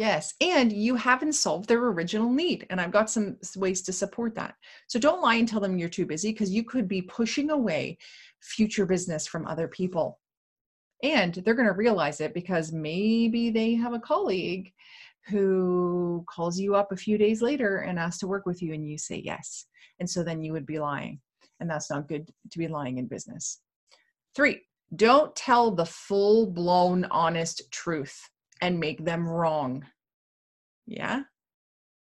Yes, 0.00 0.33
and 0.40 0.73
you 0.73 0.95
haven't 0.95 1.35
solved 1.35 1.69
their 1.69 1.85
original 1.88 2.33
need. 2.33 2.67
And 2.71 2.81
I've 2.81 2.90
got 2.90 3.11
some 3.11 3.37
ways 3.55 3.83
to 3.83 3.93
support 3.93 4.35
that. 4.35 4.55
So 4.87 4.99
don't 4.99 5.21
lie 5.21 5.35
and 5.35 5.47
tell 5.47 5.61
them 5.61 5.76
you're 5.76 5.90
too 5.90 6.07
busy 6.07 6.33
because 6.33 6.50
you 6.50 6.64
could 6.64 6.88
be 6.88 7.02
pushing 7.02 7.50
away 7.50 7.99
future 8.40 8.87
business 8.87 9.26
from 9.26 9.47
other 9.47 9.69
people. 9.69 10.19
And 11.02 11.35
they're 11.35 11.52
going 11.52 11.69
to 11.69 11.75
realize 11.75 12.23
it 12.23 12.33
because 12.33 12.73
maybe 12.73 13.50
they 13.50 13.75
have 13.75 13.93
a 13.93 14.00
colleague 14.00 14.73
who 15.26 16.25
calls 16.31 16.59
you 16.59 16.75
up 16.76 16.93
a 16.93 16.97
few 16.97 17.19
days 17.19 17.43
later 17.43 17.81
and 17.81 17.99
asks 17.99 18.21
to 18.21 18.26
work 18.26 18.47
with 18.47 18.62
you, 18.62 18.73
and 18.73 18.88
you 18.88 18.97
say 18.97 19.21
yes. 19.23 19.67
And 19.99 20.09
so 20.09 20.23
then 20.23 20.43
you 20.43 20.55
would 20.55 20.64
be 20.64 20.79
lying. 20.79 21.21
And 21.61 21.69
that's 21.69 21.90
not 21.90 22.09
good 22.09 22.29
to 22.50 22.59
be 22.59 22.69
lying 22.69 22.99
in 22.99 23.07
business. 23.07 23.61
Three, 24.35 24.62
don't 24.97 25.35
tell 25.37 25.71
the 25.71 25.87
full 25.87 26.47
blown 26.47 27.07
honest 27.11 27.71
truth 27.71 28.19
and 28.61 28.81
make 28.81 29.05
them 29.05 29.29
wrong. 29.29 29.85
Yeah. 30.87 31.23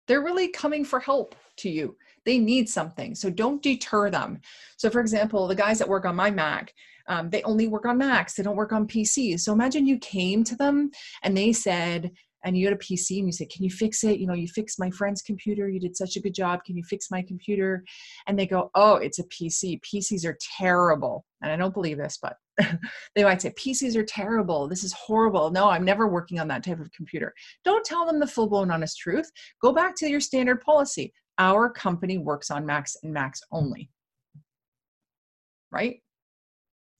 They're 0.08 0.22
really 0.22 0.48
coming 0.48 0.84
for 0.84 0.98
help 0.98 1.34
to 1.58 1.70
you. 1.70 1.96
They 2.24 2.38
need 2.38 2.68
something. 2.68 3.14
So 3.14 3.30
don't 3.30 3.62
deter 3.62 4.10
them. 4.10 4.40
So, 4.76 4.90
for 4.90 5.00
example, 5.00 5.46
the 5.46 5.54
guys 5.54 5.78
that 5.78 5.88
work 5.88 6.04
on 6.04 6.16
my 6.16 6.30
Mac, 6.30 6.74
um, 7.06 7.30
they 7.30 7.42
only 7.42 7.68
work 7.68 7.86
on 7.86 7.98
Macs, 7.98 8.34
they 8.34 8.42
don't 8.42 8.56
work 8.56 8.72
on 8.72 8.88
PCs. 8.88 9.40
So 9.40 9.52
imagine 9.52 9.86
you 9.86 9.98
came 9.98 10.44
to 10.44 10.56
them 10.56 10.90
and 11.22 11.36
they 11.36 11.52
said, 11.52 12.10
and 12.44 12.56
you 12.56 12.66
had 12.66 12.74
a 12.74 12.78
PC 12.78 13.18
and 13.18 13.26
you 13.26 13.32
say, 13.32 13.46
Can 13.46 13.64
you 13.64 13.70
fix 13.70 14.04
it? 14.04 14.18
You 14.18 14.26
know, 14.26 14.34
you 14.34 14.48
fixed 14.48 14.78
my 14.78 14.90
friend's 14.90 15.22
computer. 15.22 15.68
You 15.68 15.80
did 15.80 15.96
such 15.96 16.16
a 16.16 16.20
good 16.20 16.34
job. 16.34 16.64
Can 16.64 16.76
you 16.76 16.84
fix 16.84 17.10
my 17.10 17.22
computer? 17.22 17.84
And 18.26 18.38
they 18.38 18.46
go, 18.46 18.70
Oh, 18.74 18.96
it's 18.96 19.18
a 19.18 19.24
PC. 19.24 19.80
PCs 19.82 20.24
are 20.24 20.36
terrible. 20.58 21.24
And 21.42 21.50
I 21.50 21.56
don't 21.56 21.74
believe 21.74 21.98
this, 21.98 22.18
but 22.20 22.36
they 23.14 23.24
might 23.24 23.42
say, 23.42 23.50
PCs 23.50 23.96
are 23.96 24.04
terrible. 24.04 24.68
This 24.68 24.84
is 24.84 24.92
horrible. 24.92 25.50
No, 25.50 25.68
I'm 25.68 25.84
never 25.84 26.08
working 26.08 26.38
on 26.38 26.48
that 26.48 26.64
type 26.64 26.80
of 26.80 26.92
computer. 26.92 27.34
Don't 27.64 27.84
tell 27.84 28.06
them 28.06 28.20
the 28.20 28.26
full 28.26 28.48
blown 28.48 28.70
honest 28.70 28.98
truth. 28.98 29.30
Go 29.62 29.72
back 29.72 29.94
to 29.96 30.08
your 30.08 30.20
standard 30.20 30.60
policy. 30.60 31.12
Our 31.38 31.70
company 31.70 32.18
works 32.18 32.50
on 32.50 32.66
Macs 32.66 32.96
and 33.02 33.12
Macs 33.12 33.40
only. 33.50 33.90
Right? 35.70 36.02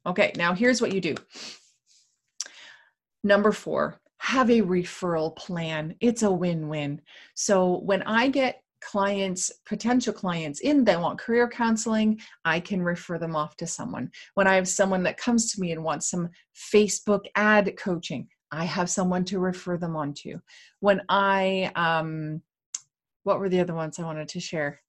Okay, 0.06 0.32
now 0.36 0.54
here's 0.54 0.80
what 0.80 0.94
you 0.94 1.00
do. 1.00 1.14
Number 3.22 3.52
four, 3.52 3.99
have 4.20 4.50
a 4.50 4.60
referral 4.60 5.34
plan. 5.34 5.94
It's 6.00 6.22
a 6.22 6.30
win 6.30 6.68
win. 6.68 7.00
So 7.34 7.78
when 7.78 8.02
I 8.02 8.28
get 8.28 8.62
clients, 8.82 9.50
potential 9.66 10.12
clients 10.12 10.60
in 10.60 10.84
that 10.84 11.00
want 11.00 11.18
career 11.18 11.48
counseling, 11.48 12.20
I 12.44 12.60
can 12.60 12.82
refer 12.82 13.18
them 13.18 13.34
off 13.34 13.56
to 13.56 13.66
someone. 13.66 14.10
When 14.34 14.46
I 14.46 14.56
have 14.56 14.68
someone 14.68 15.02
that 15.04 15.16
comes 15.16 15.50
to 15.52 15.60
me 15.60 15.72
and 15.72 15.82
wants 15.82 16.10
some 16.10 16.28
Facebook 16.54 17.24
ad 17.34 17.74
coaching, 17.78 18.28
I 18.52 18.66
have 18.66 18.90
someone 18.90 19.24
to 19.24 19.38
refer 19.38 19.78
them 19.78 19.96
on 19.96 20.12
to. 20.18 20.38
When 20.80 21.00
I, 21.08 21.72
um, 21.74 22.42
what 23.22 23.38
were 23.38 23.48
the 23.48 23.60
other 23.60 23.74
ones 23.74 23.98
I 23.98 24.04
wanted 24.04 24.28
to 24.28 24.40
share? 24.40 24.80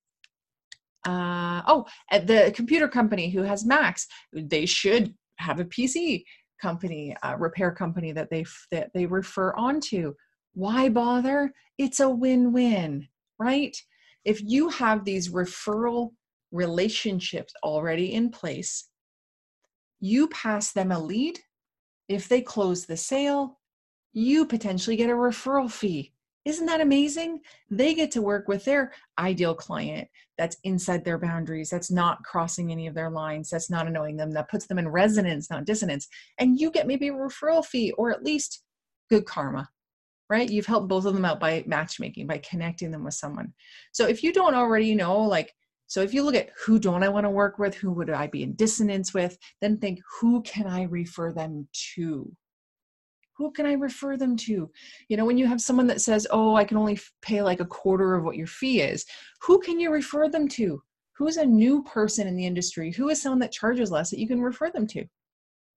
Uh, 1.07 1.61
oh, 1.67 1.85
at 2.11 2.27
the 2.27 2.51
computer 2.53 2.89
company 2.89 3.29
who 3.29 3.43
has 3.43 3.65
Macs, 3.65 4.07
they 4.33 4.65
should 4.65 5.13
have 5.37 5.59
a 5.59 5.65
PC 5.65 6.23
company, 6.61 7.15
uh, 7.23 7.35
repair 7.37 7.71
company 7.71 8.11
that 8.11 8.29
they 8.29 8.45
that 8.71 8.91
they 8.93 9.05
refer 9.05 9.53
on 9.55 9.79
to. 9.81 10.15
Why 10.53 10.89
bother? 10.89 11.51
It's 11.77 11.99
a 11.99 12.09
win-win, 12.09 13.07
right? 13.39 13.75
If 14.25 14.41
you 14.43 14.69
have 14.69 15.03
these 15.03 15.29
referral 15.29 16.11
relationships 16.51 17.53
already 17.63 18.13
in 18.13 18.29
place, 18.29 18.89
you 19.99 20.27
pass 20.27 20.73
them 20.73 20.91
a 20.91 20.99
lead. 20.99 21.39
If 22.07 22.27
they 22.27 22.41
close 22.41 22.85
the 22.85 22.97
sale, 22.97 23.59
you 24.13 24.45
potentially 24.45 24.97
get 24.97 25.09
a 25.09 25.13
referral 25.13 25.71
fee. 25.71 26.13
Isn't 26.43 26.65
that 26.65 26.81
amazing? 26.81 27.41
They 27.69 27.93
get 27.93 28.09
to 28.11 28.21
work 28.21 28.47
with 28.47 28.65
their 28.65 28.93
ideal 29.19 29.53
client 29.53 30.07
that's 30.39 30.57
inside 30.63 31.05
their 31.05 31.19
boundaries, 31.19 31.69
that's 31.69 31.91
not 31.91 32.23
crossing 32.23 32.71
any 32.71 32.87
of 32.87 32.95
their 32.95 33.11
lines, 33.11 33.49
that's 33.51 33.69
not 33.69 33.85
annoying 33.85 34.17
them, 34.17 34.31
that 34.31 34.49
puts 34.49 34.65
them 34.65 34.79
in 34.79 34.87
resonance, 34.87 35.51
not 35.51 35.65
dissonance. 35.65 36.07
And 36.39 36.59
you 36.59 36.71
get 36.71 36.87
maybe 36.87 37.09
a 37.09 37.13
referral 37.13 37.63
fee 37.63 37.91
or 37.91 38.09
at 38.09 38.23
least 38.23 38.63
good 39.09 39.25
karma, 39.25 39.69
right? 40.31 40.49
You've 40.49 40.65
helped 40.65 40.87
both 40.87 41.05
of 41.05 41.13
them 41.13 41.25
out 41.25 41.39
by 41.39 41.63
matchmaking, 41.67 42.25
by 42.25 42.39
connecting 42.39 42.89
them 42.89 43.03
with 43.03 43.13
someone. 43.13 43.53
So 43.91 44.07
if 44.07 44.23
you 44.23 44.33
don't 44.33 44.55
already 44.55 44.95
know, 44.95 45.19
like, 45.19 45.53
so 45.85 46.01
if 46.01 46.11
you 46.11 46.23
look 46.23 46.35
at 46.35 46.49
who 46.65 46.79
don't 46.79 47.03
I 47.03 47.09
want 47.09 47.25
to 47.25 47.29
work 47.29 47.59
with, 47.59 47.75
who 47.75 47.91
would 47.91 48.09
I 48.09 48.25
be 48.25 48.41
in 48.41 48.55
dissonance 48.55 49.13
with, 49.13 49.37
then 49.59 49.77
think 49.77 49.99
who 50.19 50.41
can 50.41 50.65
I 50.65 50.83
refer 50.83 51.33
them 51.33 51.67
to? 51.95 52.31
Who 53.41 53.51
can 53.51 53.65
I 53.65 53.73
refer 53.73 54.17
them 54.17 54.37
to? 54.37 54.69
You 55.09 55.17
know, 55.17 55.25
when 55.25 55.39
you 55.39 55.47
have 55.47 55.59
someone 55.59 55.87
that 55.87 55.99
says, 55.99 56.27
oh, 56.29 56.55
I 56.55 56.63
can 56.63 56.77
only 56.77 56.99
pay 57.23 57.41
like 57.41 57.59
a 57.59 57.65
quarter 57.65 58.13
of 58.13 58.23
what 58.23 58.35
your 58.37 58.45
fee 58.45 58.81
is, 58.81 59.03
who 59.41 59.59
can 59.59 59.79
you 59.79 59.91
refer 59.91 60.29
them 60.29 60.47
to? 60.49 60.79
Who's 61.17 61.37
a 61.37 61.45
new 61.45 61.81
person 61.83 62.27
in 62.27 62.35
the 62.35 62.45
industry? 62.45 62.91
Who 62.91 63.09
is 63.09 63.19
someone 63.19 63.39
that 63.39 63.51
charges 63.51 63.89
less 63.89 64.11
that 64.11 64.19
you 64.19 64.27
can 64.27 64.41
refer 64.41 64.69
them 64.69 64.85
to? 64.87 65.05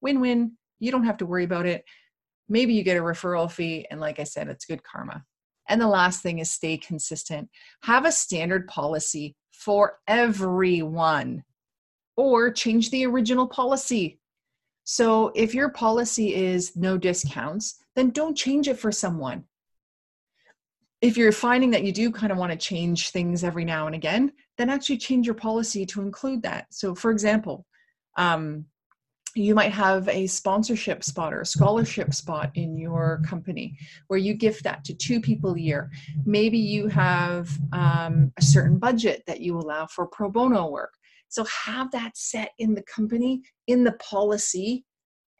Win 0.03 0.21
win. 0.21 0.59
You 0.79 0.93
don't 0.93 1.07
have 1.07 1.17
to 1.19 1.27
worry 1.27 1.45
about 1.45 1.65
it. 1.65 1.85
Maybe 2.51 2.75
you 2.75 2.83
get 2.83 2.99
a 2.99 3.03
referral 3.03 3.51
fee. 3.51 3.87
And 3.91 3.99
like 3.99 4.21
I 4.21 4.25
said, 4.25 4.49
it's 4.49 4.67
good 4.67 4.83
karma. 4.83 5.25
And 5.67 5.81
the 5.81 5.89
last 5.89 6.23
thing 6.23 6.41
is 6.41 6.51
stay 6.51 6.77
consistent. 6.77 7.49
Have 7.85 8.05
a 8.05 8.13
standard 8.13 8.69
policy 8.69 9.37
for 9.53 10.01
everyone 10.07 11.45
or 12.19 12.53
change 12.53 12.91
the 12.91 13.07
original 13.07 13.49
policy 13.49 14.19
so 14.85 15.33
if 15.35 15.55
your 15.55 15.71
policy 15.71 16.35
is 16.35 16.77
no 16.77 16.99
discounts, 16.99 17.77
then 17.97 18.11
don't 18.11 18.37
change 18.37 18.69
it 18.69 18.79
for 18.79 18.93
someone. 18.93 19.45
If 21.01 21.17
you're 21.17 21.33
finding 21.33 21.71
that 21.71 21.85
you 21.85 21.93
do 21.93 22.11
kind 22.11 22.33
of 22.33 22.39
want 22.39 22.53
to 22.53 22.59
change 22.59 23.11
things 23.11 23.45
every 23.45 23.65
now 23.65 23.87
and 23.87 23.95
again, 23.95 24.33
then 24.57 24.71
actually 24.71 24.99
change 24.99 25.27
your 25.27 25.35
policy 25.35 25.85
to 25.87 26.03
include 26.03 26.43
that. 26.43 26.67
So, 26.71 26.95
for 26.95 27.11
example, 27.11 27.67
um, 28.17 28.67
you 29.35 29.55
might 29.55 29.73
have 29.73 30.09
a 30.09 30.27
sponsorship 30.27 31.03
spot 31.03 31.35
or 31.35 31.41
a 31.41 31.47
scholarship 31.47 32.15
spot 32.15 32.51
in 32.55 32.77
your 32.77 33.21
company 33.27 33.77
where 34.07 34.19
you 34.19 34.35
gift 34.35 34.63
that 34.65 34.85
to 34.85 34.95
two 34.95 35.21
people 35.21 35.55
a 35.55 35.59
year. 35.59 35.91
Maybe 36.25 36.59
you 36.59 36.89
have 36.89 37.51
um, 37.73 38.33
a 38.39 38.43
certain 38.43 38.79
budget 38.79 39.25
that 39.27 39.41
you 39.41 39.59
allow 39.59 39.87
for 39.87 40.07
pro 40.07 40.31
bono 40.31 40.69
work. 40.69 40.95
So 41.35 41.45
have 41.45 41.91
that 41.91 42.17
set 42.17 42.51
in 42.59 42.75
the 42.75 42.83
company, 42.83 43.43
in 43.67 43.83
the 43.83 43.95
policy, 43.95 44.85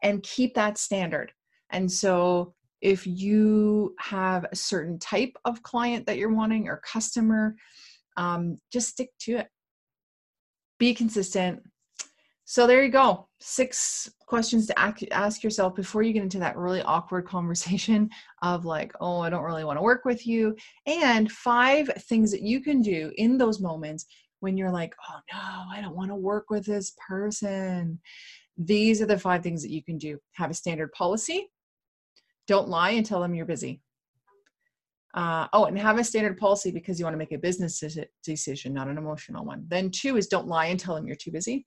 and 0.03 0.21
keep 0.23 0.53
that 0.55 0.77
standard. 0.77 1.31
And 1.69 1.89
so 1.89 2.53
if 2.81 3.07
you 3.07 3.95
have 3.99 4.45
a 4.51 4.55
certain 4.57 4.99
type 4.99 5.31
of 5.45 5.63
client 5.63 6.05
that 6.05 6.17
you're 6.17 6.33
wanting 6.33 6.67
or 6.67 6.81
customer, 6.85 7.55
um, 8.17 8.57
just 8.73 8.89
stick 8.89 9.11
to 9.21 9.37
it. 9.37 9.47
Be 10.79 10.93
consistent. 10.93 11.63
So 12.43 12.67
there 12.67 12.83
you 12.83 12.91
go. 12.91 13.29
Six 13.39 14.11
questions 14.27 14.67
to 14.67 14.77
ask 14.77 15.43
yourself 15.43 15.75
before 15.75 16.03
you 16.03 16.11
get 16.11 16.23
into 16.23 16.39
that 16.39 16.57
really 16.57 16.81
awkward 16.81 17.25
conversation 17.27 18.09
of 18.41 18.65
like, 18.65 18.91
oh, 18.99 19.21
I 19.21 19.29
don't 19.29 19.45
really 19.45 19.63
want 19.63 19.77
to 19.77 19.83
work 19.83 20.03
with 20.03 20.27
you. 20.27 20.57
And 20.85 21.31
five 21.31 21.89
things 22.01 22.31
that 22.31 22.41
you 22.41 22.59
can 22.59 22.81
do 22.81 23.13
in 23.15 23.37
those 23.37 23.61
moments 23.61 24.05
when 24.45 24.57
you're 24.57 24.71
like, 24.71 24.93
oh 25.09 25.19
no, 25.33 25.63
I 25.75 25.81
don't 25.81 25.95
want 25.95 26.11
to 26.11 26.15
work 26.15 26.51
with 26.51 26.67
this 26.67 26.93
person. 27.07 27.99
These 28.59 29.01
are 29.01 29.07
the 29.07 29.17
five 29.17 29.41
things 29.41 29.63
that 29.63 29.71
you 29.71 29.83
can 29.83 29.97
do 29.97 30.19
have 30.33 30.51
a 30.51 30.53
standard 30.53 30.91
policy, 30.91 31.49
don't 32.47 32.69
lie 32.69 32.91
and 32.91 33.03
tell 33.03 33.21
them 33.21 33.33
you're 33.33 33.47
busy. 33.47 33.81
Uh, 35.15 35.47
oh, 35.51 35.65
and 35.65 35.79
have 35.79 35.97
a 35.97 36.03
standard 36.03 36.37
policy 36.37 36.69
because 36.69 36.99
you 36.99 37.05
want 37.05 37.15
to 37.15 37.17
make 37.17 37.31
a 37.31 37.39
business 37.39 37.81
decision, 38.23 38.71
not 38.71 38.87
an 38.87 38.99
emotional 38.99 39.45
one. 39.45 39.65
Then, 39.67 39.89
two 39.89 40.15
is 40.15 40.27
don't 40.27 40.47
lie 40.47 40.67
and 40.67 40.79
tell 40.79 40.93
them 40.93 41.07
you're 41.07 41.15
too 41.15 41.31
busy. 41.31 41.65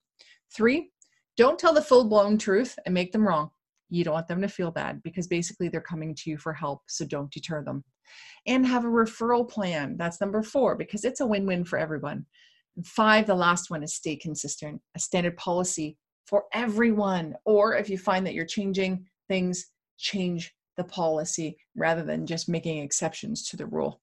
Three, 0.55 0.91
don't 1.35 1.59
tell 1.59 1.73
the 1.73 1.81
full 1.81 2.05
blown 2.05 2.37
truth 2.37 2.79
and 2.85 2.93
make 2.93 3.11
them 3.11 3.27
wrong. 3.27 3.49
You 3.89 4.05
don't 4.05 4.13
want 4.13 4.27
them 4.27 4.41
to 4.41 4.47
feel 4.47 4.71
bad 4.71 5.03
because 5.03 5.27
basically 5.27 5.67
they're 5.67 5.81
coming 5.81 6.15
to 6.15 6.29
you 6.29 6.37
for 6.37 6.53
help, 6.53 6.83
so 6.87 7.05
don't 7.05 7.31
deter 7.31 7.61
them. 7.61 7.83
And 8.45 8.65
have 8.65 8.85
a 8.85 8.89
referral 8.89 9.49
plan. 9.49 9.97
That's 9.97 10.21
number 10.21 10.43
four 10.43 10.75
because 10.75 11.03
it's 11.03 11.19
a 11.19 11.27
win 11.27 11.45
win 11.45 11.65
for 11.65 11.77
everyone. 11.77 12.25
Five, 12.83 13.27
the 13.27 13.35
last 13.35 13.69
one 13.69 13.83
is 13.83 13.95
stay 13.95 14.15
consistent, 14.15 14.81
a 14.95 14.99
standard 14.99 15.37
policy 15.37 15.97
for 16.25 16.43
everyone. 16.53 17.35
Or 17.45 17.75
if 17.75 17.89
you 17.89 17.97
find 17.97 18.25
that 18.25 18.33
you're 18.33 18.45
changing 18.45 19.05
things, 19.27 19.65
change 19.97 20.53
the 20.77 20.83
policy 20.85 21.57
rather 21.75 22.03
than 22.03 22.25
just 22.25 22.47
making 22.47 22.79
exceptions 22.79 23.47
to 23.49 23.57
the 23.57 23.65
rule. 23.65 24.01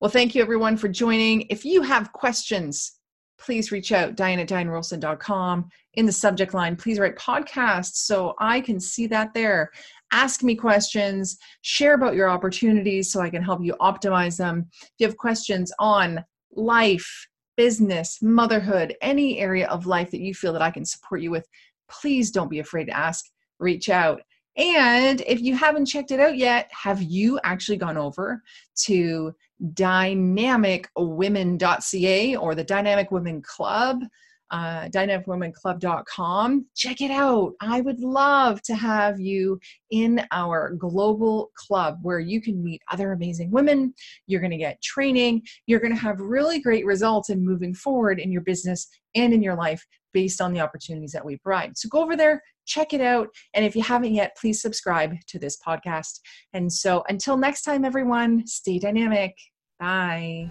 Well, 0.00 0.10
thank 0.10 0.34
you 0.34 0.42
everyone 0.42 0.76
for 0.76 0.88
joining. 0.88 1.46
If 1.48 1.64
you 1.64 1.82
have 1.82 2.12
questions, 2.12 2.98
please 3.38 3.72
reach 3.72 3.92
out, 3.92 4.16
diane 4.16 4.40
at 4.40 4.48
dianerolston.com. 4.48 5.68
In 5.94 6.06
the 6.06 6.12
subject 6.12 6.54
line, 6.54 6.76
please 6.76 6.98
write 6.98 7.16
podcast 7.16 7.94
so 7.94 8.34
I 8.38 8.60
can 8.60 8.78
see 8.78 9.06
that 9.06 9.32
there. 9.32 9.70
Ask 10.12 10.42
me 10.42 10.54
questions, 10.54 11.38
share 11.62 11.94
about 11.94 12.14
your 12.14 12.28
opportunities 12.28 13.10
so 13.10 13.20
I 13.20 13.30
can 13.30 13.42
help 13.42 13.64
you 13.64 13.74
optimize 13.80 14.36
them. 14.36 14.68
If 14.82 14.90
you 14.98 15.06
have 15.06 15.16
questions 15.16 15.72
on 15.78 16.24
life, 16.52 17.28
business, 17.58 18.22
motherhood, 18.22 18.96
any 19.02 19.38
area 19.40 19.68
of 19.68 19.84
life 19.84 20.10
that 20.12 20.20
you 20.20 20.32
feel 20.32 20.52
that 20.52 20.62
I 20.62 20.70
can 20.70 20.84
support 20.84 21.20
you 21.20 21.32
with, 21.32 21.44
please 21.90 22.30
don't 22.30 22.48
be 22.48 22.60
afraid 22.60 22.84
to 22.84 22.96
ask. 22.96 23.24
Reach 23.58 23.88
out. 23.90 24.22
And 24.56 25.22
if 25.26 25.40
you 25.40 25.56
haven't 25.56 25.86
checked 25.86 26.12
it 26.12 26.20
out 26.20 26.36
yet, 26.36 26.70
have 26.70 27.02
you 27.02 27.40
actually 27.42 27.78
gone 27.78 27.96
over 27.96 28.44
to 28.84 29.34
dynamicwomen.ca 29.74 32.36
or 32.36 32.54
the 32.54 32.64
Dynamic 32.64 33.10
Women 33.10 33.42
Club? 33.42 34.04
Uh. 34.50 34.88
Check 36.76 37.00
it 37.00 37.10
out. 37.10 37.52
I 37.60 37.80
would 37.80 38.00
love 38.00 38.62
to 38.62 38.74
have 38.74 39.20
you 39.20 39.58
in 39.90 40.24
our 40.32 40.74
global 40.78 41.50
club 41.54 41.98
where 42.02 42.20
you 42.20 42.40
can 42.40 42.62
meet 42.62 42.82
other 42.90 43.12
amazing 43.12 43.50
women. 43.50 43.94
You're 44.26 44.40
going 44.40 44.50
to 44.50 44.56
get 44.56 44.82
training. 44.82 45.42
You're 45.66 45.80
going 45.80 45.94
to 45.94 46.00
have 46.00 46.20
really 46.20 46.60
great 46.60 46.86
results 46.86 47.30
in 47.30 47.44
moving 47.44 47.74
forward 47.74 48.18
in 48.20 48.32
your 48.32 48.42
business 48.42 48.88
and 49.14 49.32
in 49.32 49.42
your 49.42 49.56
life 49.56 49.84
based 50.12 50.40
on 50.40 50.52
the 50.52 50.60
opportunities 50.60 51.12
that 51.12 51.24
we 51.24 51.36
provide. 51.36 51.76
So 51.76 51.88
go 51.88 52.02
over 52.02 52.16
there, 52.16 52.42
check 52.66 52.92
it 52.92 53.00
out. 53.00 53.28
And 53.54 53.64
if 53.64 53.76
you 53.76 53.82
haven't 53.82 54.14
yet, 54.14 54.36
please 54.40 54.60
subscribe 54.62 55.14
to 55.28 55.38
this 55.38 55.58
podcast. 55.66 56.20
And 56.52 56.72
so 56.72 57.04
until 57.08 57.36
next 57.36 57.62
time, 57.62 57.84
everyone, 57.84 58.46
stay 58.46 58.78
dynamic. 58.78 59.34
Bye. 59.78 60.50